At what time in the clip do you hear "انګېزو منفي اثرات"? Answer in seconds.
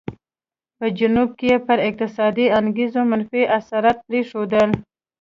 2.59-3.97